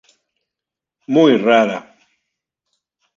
Muy 1.05 1.37
rara. 1.37 1.79